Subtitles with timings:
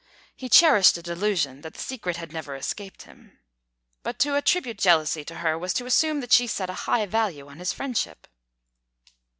[0.35, 3.37] (He cherished a delusion that the secret had never escaped him.)
[4.01, 7.47] But to attribute jealousy to her was to assume that she set a high value
[7.47, 8.25] on his friendship.